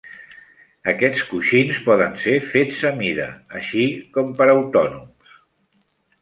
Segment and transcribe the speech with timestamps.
[0.93, 3.27] Aquests coixins poden ser fets a mida,
[3.61, 3.85] així
[4.17, 5.37] com per autònoms.